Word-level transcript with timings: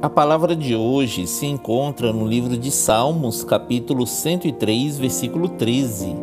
A 0.00 0.08
palavra 0.08 0.54
de 0.54 0.76
hoje 0.76 1.26
se 1.26 1.44
encontra 1.44 2.12
no 2.12 2.24
livro 2.24 2.56
de 2.56 2.70
Salmos, 2.70 3.42
capítulo 3.42 4.06
103, 4.06 4.96
versículo 4.96 5.48
13. 5.48 6.14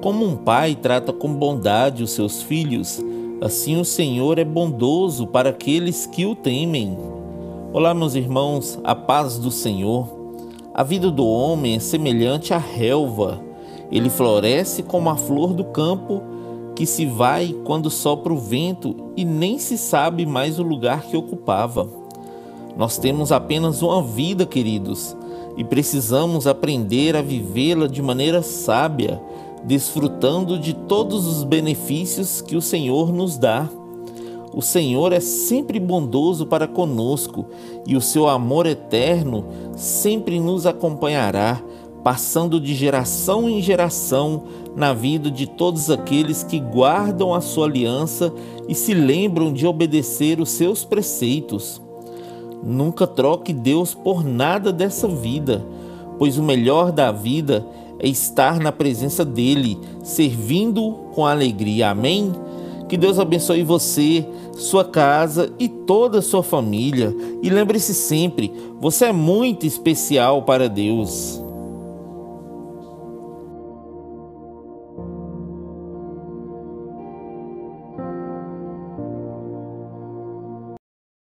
Como 0.00 0.24
um 0.24 0.34
pai 0.34 0.74
trata 0.74 1.12
com 1.12 1.30
bondade 1.34 2.02
os 2.02 2.12
seus 2.12 2.40
filhos, 2.40 2.98
assim 3.42 3.78
o 3.78 3.84
Senhor 3.84 4.38
é 4.38 4.44
bondoso 4.46 5.26
para 5.26 5.50
aqueles 5.50 6.06
que 6.06 6.24
o 6.24 6.34
temem. 6.34 6.96
Olá, 7.70 7.92
meus 7.92 8.14
irmãos, 8.14 8.78
a 8.82 8.94
paz 8.94 9.36
do 9.36 9.50
Senhor. 9.50 10.08
A 10.72 10.82
vida 10.82 11.10
do 11.10 11.26
homem 11.26 11.76
é 11.76 11.80
semelhante 11.80 12.54
à 12.54 12.58
relva. 12.58 13.42
Ele 13.92 14.08
floresce 14.08 14.82
como 14.82 15.10
a 15.10 15.16
flor 15.16 15.52
do 15.52 15.64
campo, 15.64 16.22
que 16.74 16.86
se 16.86 17.04
vai 17.04 17.54
quando 17.62 17.90
sopra 17.90 18.32
o 18.32 18.38
vento 18.38 19.12
e 19.14 19.22
nem 19.22 19.58
se 19.58 19.76
sabe 19.76 20.24
mais 20.24 20.58
o 20.58 20.62
lugar 20.62 21.02
que 21.02 21.14
ocupava. 21.14 22.05
Nós 22.76 22.98
temos 22.98 23.32
apenas 23.32 23.80
uma 23.80 24.02
vida, 24.02 24.44
queridos, 24.44 25.16
e 25.56 25.64
precisamos 25.64 26.46
aprender 26.46 27.16
a 27.16 27.22
vivê-la 27.22 27.86
de 27.86 28.02
maneira 28.02 28.42
sábia, 28.42 29.20
desfrutando 29.64 30.58
de 30.58 30.74
todos 30.74 31.26
os 31.26 31.42
benefícios 31.42 32.42
que 32.42 32.54
o 32.54 32.60
Senhor 32.60 33.12
nos 33.12 33.38
dá. 33.38 33.68
O 34.54 34.60
Senhor 34.60 35.12
é 35.12 35.20
sempre 35.20 35.80
bondoso 35.80 36.46
para 36.46 36.68
conosco 36.68 37.46
e 37.86 37.96
o 37.96 38.00
seu 38.00 38.28
amor 38.28 38.66
eterno 38.66 39.46
sempre 39.74 40.38
nos 40.38 40.66
acompanhará, 40.66 41.60
passando 42.04 42.60
de 42.60 42.74
geração 42.74 43.48
em 43.48 43.60
geração 43.60 44.44
na 44.76 44.92
vida 44.92 45.30
de 45.30 45.46
todos 45.46 45.90
aqueles 45.90 46.42
que 46.42 46.60
guardam 46.60 47.34
a 47.34 47.40
sua 47.40 47.66
aliança 47.66 48.32
e 48.68 48.74
se 48.74 48.94
lembram 48.94 49.52
de 49.52 49.66
obedecer 49.66 50.40
os 50.40 50.50
seus 50.50 50.84
preceitos. 50.84 51.85
Nunca 52.62 53.06
troque 53.06 53.52
Deus 53.52 53.94
por 53.94 54.24
nada 54.24 54.72
dessa 54.72 55.06
vida, 55.06 55.64
pois 56.18 56.38
o 56.38 56.42
melhor 56.42 56.90
da 56.90 57.12
vida 57.12 57.64
é 57.98 58.08
estar 58.08 58.58
na 58.58 58.72
presença 58.72 59.24
dele, 59.24 59.78
servindo 60.02 60.92
com 61.14 61.24
alegria. 61.24 61.90
Amém? 61.90 62.32
Que 62.88 62.96
Deus 62.96 63.18
abençoe 63.18 63.62
você, 63.62 64.26
sua 64.56 64.84
casa 64.84 65.52
e 65.58 65.68
toda 65.68 66.18
a 66.18 66.22
sua 66.22 66.42
família. 66.42 67.14
E 67.42 67.50
lembre-se 67.50 67.94
sempre: 67.94 68.52
você 68.80 69.06
é 69.06 69.12
muito 69.12 69.66
especial 69.66 70.42
para 70.42 70.68
Deus. 70.68 71.45